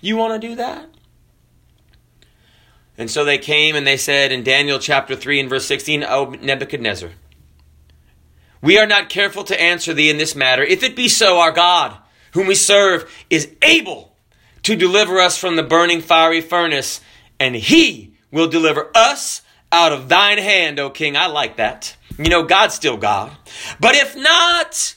you 0.01 0.17
want 0.17 0.41
to 0.41 0.47
do 0.47 0.55
that? 0.55 0.89
And 2.97 3.09
so 3.09 3.23
they 3.23 3.37
came 3.37 3.75
and 3.75 3.85
they 3.85 3.97
said 3.97 4.31
in 4.31 4.43
Daniel 4.43 4.79
chapter 4.79 5.15
3 5.15 5.41
and 5.41 5.49
verse 5.49 5.65
16, 5.65 6.03
Oh, 6.03 6.35
Nebuchadnezzar, 6.41 7.11
we 8.63 8.79
are 8.79 8.87
not 8.87 9.09
careful 9.09 9.43
to 9.43 9.61
answer 9.61 9.93
thee 9.93 10.09
in 10.09 10.17
this 10.17 10.35
matter. 10.35 10.63
If 10.63 10.81
it 10.81 10.95
be 10.95 11.09
so, 11.09 11.37
our 11.39 11.51
God, 11.51 11.95
whom 12.31 12.47
we 12.47 12.55
serve, 12.55 13.13
is 13.29 13.49
able 13.61 14.15
to 14.63 14.77
deliver 14.77 15.19
us 15.19 15.37
from 15.37 15.57
the 15.57 15.63
burning 15.63 16.01
fiery 16.01 16.39
furnace, 16.39 17.01
and 17.39 17.55
he 17.55 18.15
will 18.31 18.47
deliver 18.47 18.89
us 18.95 19.41
out 19.71 19.91
of 19.91 20.07
thine 20.07 20.37
hand, 20.37 20.79
O 20.79 20.89
king. 20.89 21.17
I 21.17 21.27
like 21.27 21.57
that. 21.57 21.97
You 22.17 22.29
know, 22.29 22.43
God's 22.43 22.73
still 22.73 22.95
God. 22.95 23.31
But 23.81 23.95
if 23.95 24.15
not, 24.15 24.95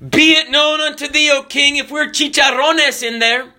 be 0.00 0.32
it 0.32 0.50
known 0.50 0.80
unto 0.80 1.06
thee, 1.06 1.30
O 1.30 1.44
king, 1.44 1.76
if 1.76 1.92
we're 1.92 2.08
chicharrones 2.08 3.02
in 3.02 3.20
there, 3.20 3.52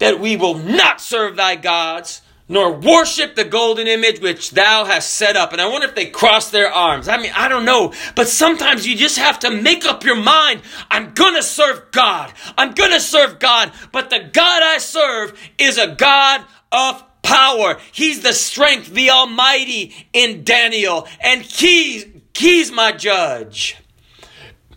that 0.00 0.18
we 0.18 0.36
will 0.36 0.54
not 0.58 1.00
serve 1.00 1.36
thy 1.36 1.54
gods, 1.54 2.22
nor 2.48 2.72
worship 2.72 3.36
the 3.36 3.44
golden 3.44 3.86
image 3.86 4.20
which 4.20 4.52
thou 4.52 4.84
hast 4.84 5.12
set 5.12 5.36
up. 5.36 5.52
And 5.52 5.60
I 5.60 5.66
wonder 5.66 5.86
if 5.86 5.94
they 5.94 6.06
cross 6.06 6.50
their 6.50 6.72
arms. 6.72 7.06
I 7.06 7.18
mean, 7.18 7.32
I 7.34 7.48
don't 7.48 7.64
know. 7.64 7.92
But 8.16 8.28
sometimes 8.28 8.86
you 8.86 8.96
just 8.96 9.18
have 9.18 9.38
to 9.40 9.50
make 9.50 9.84
up 9.84 10.04
your 10.04 10.16
mind. 10.16 10.62
I'm 10.90 11.12
gonna 11.12 11.42
serve 11.42 11.90
God. 11.92 12.32
I'm 12.56 12.72
gonna 12.72 13.00
serve 13.00 13.38
God. 13.38 13.72
But 13.92 14.10
the 14.10 14.30
God 14.32 14.62
I 14.62 14.78
serve 14.78 15.38
is 15.58 15.76
a 15.76 15.94
God 15.94 16.44
of 16.72 17.04
power. 17.22 17.78
He's 17.92 18.22
the 18.22 18.32
strength, 18.32 18.88
the 18.88 19.10
Almighty 19.10 19.94
in 20.12 20.44
Daniel. 20.44 21.06
And 21.20 21.42
he's, 21.42 22.06
he's 22.34 22.72
my 22.72 22.92
judge. 22.92 23.76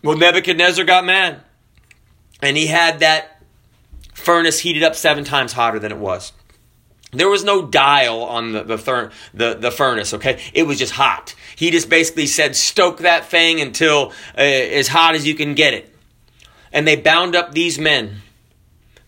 Well, 0.03 0.17
Nebuchadnezzar 0.17 0.83
got 0.83 1.05
mad. 1.05 1.41
And 2.41 2.57
he 2.57 2.67
had 2.67 2.99
that 2.99 3.41
furnace 4.13 4.59
heated 4.59 4.83
up 4.83 4.95
seven 4.95 5.23
times 5.23 5.53
hotter 5.53 5.79
than 5.79 5.91
it 5.91 5.97
was. 5.97 6.33
There 7.11 7.29
was 7.29 7.43
no 7.43 7.65
dial 7.65 8.23
on 8.23 8.53
the 8.53 8.63
the, 8.63 9.11
the, 9.33 9.53
the 9.55 9.71
furnace, 9.71 10.13
okay? 10.13 10.41
It 10.53 10.63
was 10.63 10.79
just 10.79 10.93
hot. 10.93 11.35
He 11.55 11.71
just 11.71 11.89
basically 11.89 12.27
said, 12.27 12.55
stoke 12.55 12.99
that 12.99 13.25
thing 13.25 13.59
until 13.59 14.13
uh, 14.37 14.41
as 14.41 14.87
hot 14.87 15.15
as 15.15 15.27
you 15.27 15.35
can 15.35 15.53
get 15.53 15.73
it. 15.73 15.93
And 16.71 16.87
they 16.87 16.95
bound 16.95 17.35
up 17.35 17.53
these 17.53 17.77
men 17.77 18.21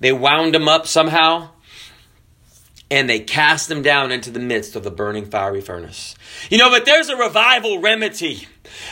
they 0.04 0.12
wound 0.12 0.54
them 0.54 0.68
up 0.68 0.86
somehow, 0.86 1.52
and 2.92 3.10
they 3.10 3.22
cast 3.22 3.70
them 3.70 3.82
down 3.82 4.12
into 4.12 4.32
the 4.32 4.40
midst 4.40 4.76
of 4.76 4.84
the 4.84 4.92
burning 4.92 5.24
fiery 5.24 5.62
furnace. 5.62 6.14
You 6.50 6.58
know, 6.58 6.70
but 6.70 6.86
there's 6.86 7.08
a 7.08 7.16
revival 7.16 7.80
remedy. 7.80 8.50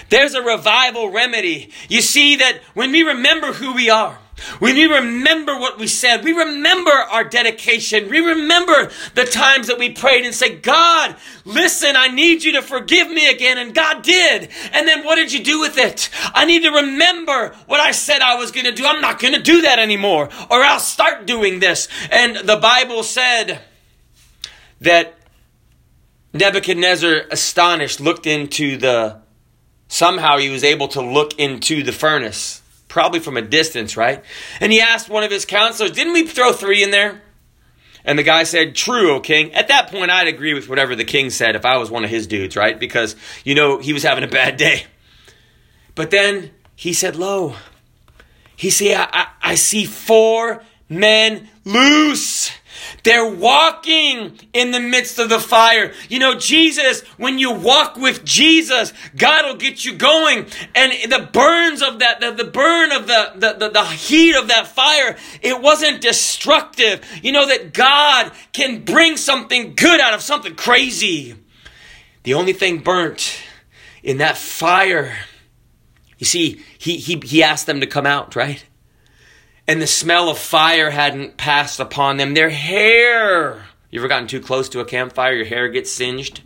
There's 0.08 0.36
a 0.36 0.42
revival 0.42 1.12
remedy. 1.12 1.70
You 1.90 2.00
see 2.00 2.38
that 2.38 2.62
when 2.76 2.94
we 2.94 3.04
remember 3.04 3.52
who 3.52 3.74
we 3.74 3.90
are, 3.90 4.20
when 4.60 4.76
we 4.76 4.86
remember 4.86 5.58
what 5.58 5.78
we 5.78 5.88
said, 5.88 6.24
we 6.24 6.32
remember 6.32 6.92
our 6.92 7.24
dedication, 7.24 8.10
we 8.10 8.20
remember 8.20 8.92
the 9.14 9.26
times 9.26 9.68
that 9.68 9.78
we 9.78 9.92
prayed 9.92 10.26
and 10.26 10.34
said, 10.34 10.64
God, 10.64 11.16
listen, 11.46 11.96
I 11.96 12.08
need 12.08 12.44
you 12.44 12.54
to 12.54 12.62
forgive 12.62 13.10
me 13.10 13.30
again. 13.30 13.58
And 13.58 13.74
God 13.74 14.02
did. 14.04 14.50
And 14.74 14.88
then 14.88 15.04
what 15.04 15.16
did 15.16 15.32
you 15.32 15.44
do 15.44 15.60
with 15.60 15.78
it? 15.78 16.10
I 16.34 16.46
need 16.46 16.64
to 16.64 16.72
remember 16.72 17.56
what 17.68 17.80
I 17.80 17.92
said 17.92 18.22
I 18.22 18.36
was 18.36 18.52
going 18.52 18.66
to 18.66 18.72
do. 18.72 18.86
I'm 18.86 19.02
not 19.02 19.20
going 19.20 19.34
to 19.34 19.42
do 19.42 19.62
that 19.62 19.80
anymore, 19.80 20.30
or 20.50 20.62
I'll 20.64 20.80
start 20.80 21.26
doing 21.26 21.60
this. 21.60 21.88
And 22.12 22.36
the 22.38 22.58
Bible 22.58 23.04
said 23.04 23.62
that 24.82 25.16
Nebuchadnezzar, 26.34 27.24
astonished, 27.30 28.00
looked 28.00 28.26
into 28.26 28.78
the, 28.78 29.22
somehow 29.88 30.38
he 30.38 30.50
was 30.50 30.64
able 30.64 30.88
to 30.90 31.02
look 31.02 31.38
into 31.38 31.84
the 31.84 31.92
furnace 31.92 32.61
probably 32.92 33.22
from 33.22 33.38
a 33.38 33.42
distance, 33.42 33.96
right? 33.96 34.22
And 34.60 34.70
he 34.70 34.82
asked 34.82 35.10
one 35.10 35.24
of 35.24 35.32
his 35.32 35.46
counselors, 35.46 35.92
Didn't 35.92 36.12
we 36.12 36.28
throw 36.28 36.52
three 36.52 36.84
in 36.84 36.92
there? 36.92 37.22
And 38.04 38.20
the 38.20 38.24
guy 38.24 38.44
said, 38.44 38.76
True, 38.76 39.16
O 39.16 39.20
king. 39.22 39.54
At 39.54 39.70
that 39.70 39.90
point, 39.90 40.12
I'd 40.12 40.28
agree 40.28 40.54
with 40.54 40.68
whatever 40.68 40.94
the 40.94 41.06
king 41.06 41.30
said 41.30 41.56
if 41.56 41.66
I 41.66 41.78
was 41.78 41.90
one 41.90 42.04
of 42.04 42.10
his 42.10 42.28
dudes, 42.28 42.58
right? 42.58 42.78
Because, 42.78 43.16
you 43.46 43.56
know, 43.56 43.78
he 43.78 43.94
was 43.94 44.04
having 44.04 44.26
a 44.26 44.28
bad 44.28 44.58
day. 44.58 44.86
But 45.96 46.12
then 46.12 46.52
he 46.76 46.92
said, 46.92 47.16
Lo, 47.16 47.56
he 48.58 48.70
said, 48.70 48.98
I, 48.98 49.08
I, 49.14 49.52
I 49.52 49.56
see 49.56 49.86
four 49.86 50.62
men 50.90 51.48
loose. 51.64 52.52
They're 53.04 53.30
walking 53.30 54.38
in 54.54 54.72
the 54.72 54.80
midst 54.80 55.18
of 55.18 55.30
the 55.30 55.40
fire. 55.40 55.94
You 56.08 56.20
know, 56.20 56.36
Jesus, 56.36 57.02
when 57.18 57.40
you 57.40 57.52
walk 57.52 57.96
with 57.96 58.24
Jesus, 58.24 58.94
God 59.18 59.46
will 59.46 59.56
get 59.56 59.84
you 59.84 59.96
going. 59.96 60.46
And 60.76 61.12
the 61.12 61.30
burns 61.32 61.82
of 61.82 62.00
that, 62.00 62.20
the, 62.20 62.32
the 62.32 62.50
burn 62.50 62.92
of 62.92 63.08
the, 63.08 63.32
the, 63.36 63.54
the, 63.54 63.70
the 63.70 63.86
heat 63.86 64.36
of 64.36 64.50
that 64.50 64.68
fire, 64.68 65.18
it 65.42 65.62
wasn't 65.62 66.02
destructive. 66.02 67.04
You 67.24 67.32
know, 67.32 67.48
that 67.48 67.74
God 67.74 68.32
can 68.54 68.84
bring 68.84 69.18
something 69.18 69.74
good 69.76 70.00
out 70.00 70.14
of 70.14 70.22
something 70.22 70.56
crazy. 70.56 71.36
The 72.24 72.36
only 72.36 72.54
thing 72.54 72.80
burnt 72.80 73.42
in 74.04 74.20
that 74.20 74.38
fire, 74.38 75.16
you 76.20 76.26
see, 76.26 76.62
he, 76.78 76.98
he, 76.98 77.20
he 77.24 77.42
asked 77.42 77.66
them 77.66 77.80
to 77.80 77.88
come 77.88 78.06
out, 78.06 78.36
right? 78.36 78.64
And 79.72 79.82
the 79.82 79.88
smell 79.88 80.28
of 80.28 80.38
fire 80.38 80.90
hadn't 80.90 81.38
passed 81.38 81.80
upon 81.80 82.18
them. 82.18 82.34
Their 82.34 82.50
hair, 82.50 83.64
you 83.90 84.02
ever 84.02 84.10
gotten 84.10 84.28
too 84.28 84.42
close 84.42 84.68
to 84.68 84.82
a 84.82 84.86
campfire, 84.86 85.32
your 85.32 85.46
hair 85.46 85.70
gets 85.70 85.90
singed? 85.90 86.42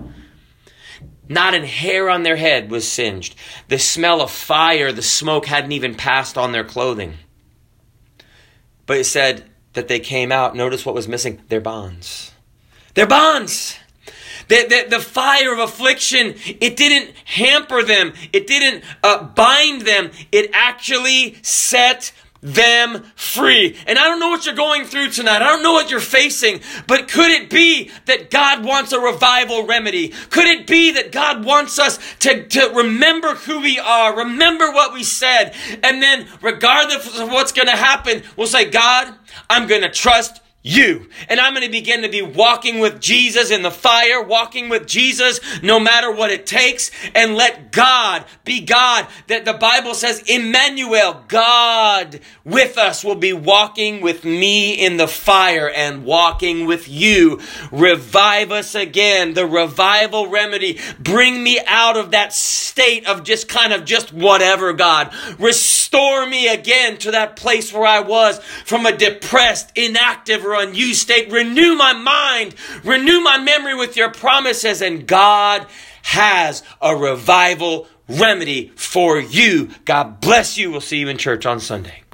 Not 1.27 1.55
a 1.55 1.65
hair 1.65 2.08
on 2.08 2.22
their 2.22 2.36
head 2.36 2.70
was 2.70 2.88
singed. 2.88 3.36
The 3.67 3.79
smell 3.79 4.22
of 4.22 4.29
fire, 4.29 4.91
the 4.91 5.01
smoke 5.01 5.48
hadn't 5.48 5.72
even 5.72 5.96
passed 5.96 6.38
on 6.38 6.51
their 6.51 6.63
clothing. 6.63 7.15
But 8.86 8.98
it 8.98 9.05
said 9.05 9.50
that 9.74 9.88
they 9.88 10.00
came 10.00 10.32
out. 10.32 10.55
Notice 10.55 10.86
what 10.86 10.94
was 10.94 11.08
missing 11.08 11.41
their 11.50 11.62
bonds. 11.62 12.32
Their 12.94 13.08
bonds. 13.08 13.75
The, 14.50 14.67
the, 14.70 14.98
the, 14.98 15.01
fire 15.01 15.51
of 15.51 15.58
affliction, 15.58 16.36
it 16.46 16.77
didn't 16.77 17.15
hamper 17.25 17.82
them. 17.82 18.13
It 18.32 18.46
didn't 18.46 18.84
uh, 19.01 19.24
bind 19.24 19.82
them. 19.82 20.12
It 20.32 20.51
actually 20.53 21.38
set 21.41 22.12
them 22.46 23.04
free. 23.16 23.75
And 23.88 23.98
I 23.98 24.04
don't 24.04 24.20
know 24.20 24.30
what 24.30 24.46
you're 24.46 24.56
going 24.56 24.86
through 24.86 25.10
tonight. 25.10 25.42
I 25.42 25.48
don't 25.50 25.64
know 25.64 25.74
what 25.74 25.90
you're 25.90 26.00
facing, 26.00 26.62
but 26.86 27.08
could 27.08 27.32
it 27.32 27.50
be 27.50 27.90
that 28.06 28.30
God 28.30 28.64
wants 28.64 28.94
a 28.94 29.00
revival 29.00 29.66
remedy? 29.66 30.10
Could 30.30 30.46
it 30.46 30.68
be 30.68 30.92
that 30.92 31.12
God 31.12 31.44
wants 31.44 31.80
us 31.80 31.98
to, 32.20 32.48
to 32.48 32.72
remember 32.75 33.34
who 33.34 33.62
we 33.62 33.80
are, 33.80 34.16
remember 34.16 34.72
what 34.72 34.94
we 34.94 35.03
said, 35.03 35.55
and 35.84 36.03
then 36.03 36.27
regardless 36.42 37.20
of 37.20 37.31
what's 37.31 37.51
going 37.51 37.68
to 37.68 37.75
happen, 37.75 38.22
we'll 38.38 38.46
say, 38.46 38.70
God, 38.70 39.14
I'm 39.50 39.68
going 39.68 39.81
to 39.81 39.90
trust 39.90 40.40
you. 40.66 41.08
And 41.30 41.40
I'm 41.40 41.54
going 41.54 41.66
to 41.66 41.72
begin 41.72 42.01
to 42.01 42.10
be 42.10 42.24
walking 42.24 42.80
with 42.80 43.00
Jesus 43.00 43.51
in 43.51 43.62
the 43.62 43.70
fire, 43.70 44.22
walking 44.24 44.68
with 44.68 44.88
Jesus 44.88 45.40
no 45.62 45.80
matter 45.80 46.12
what 46.12 46.32
it 46.32 46.48
takes, 46.48 46.90
and 47.14 47.36
let 47.36 47.72
God 47.72 48.25
be 48.44 48.62
God. 48.62 49.08
That 49.28 49.46
the 49.46 49.54
Bible 49.54 49.94
says, 49.94 50.24
Emmanuel, 50.28 51.24
God 51.28 52.20
with 52.44 52.80
us, 52.80 53.04
will 53.04 53.16
be 53.16 53.32
walking 53.32 54.01
with 54.01 54.25
me 54.25 54.74
in 54.74 54.98
the 54.98 55.08
fire 55.08 55.70
and 55.70 56.04
walking 56.04 56.66
with 56.66 56.90
you. 56.90 57.40
Revive 57.72 58.51
us 58.51 58.74
again, 58.74 59.36
the 59.36 59.46
revival 59.46 60.30
remedy. 60.30 60.80
Bring 61.00 61.44
me 61.44 61.60
out 61.68 61.96
of 61.96 62.12
that 62.12 62.34
state 62.34 63.06
of 63.06 63.24
just 63.24 63.48
kind 63.48 63.72
of 63.72 63.86
just 63.86 64.12
whatever, 64.12 64.74
God. 64.74 65.14
Restore 65.38 65.85
me 66.29 66.48
again 66.48 66.98
to 67.00 67.12
that 67.12 67.36
place 67.36 67.74
where 67.74 67.86
I 67.86 68.00
was 68.00 68.40
from 68.66 68.86
a 68.86 68.96
depressed, 68.96 69.72
inactive, 69.75 70.46
or 70.46 70.53
unused 70.53 71.01
state. 71.01 71.31
Renew 71.31 71.75
my 71.75 71.94
mind, 71.94 72.55
renew 72.84 73.22
my 73.22 73.38
memory 73.38 73.75
with 73.75 73.98
your 73.98 74.12
promises, 74.12 74.81
and 74.81 75.08
God 75.08 75.68
has 76.03 76.64
a 76.81 76.96
revival 76.96 77.88
remedy 78.08 78.72
for 78.75 79.20
you. 79.20 79.70
God 79.86 80.22
bless 80.22 80.58
you. 80.58 80.72
We'll 80.72 80.81
see 80.81 81.00
you 81.00 81.10
in 81.10 81.18
church 81.18 81.46
on 81.46 81.60
Sunday. 81.60 82.04